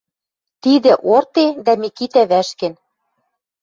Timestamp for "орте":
1.13-1.45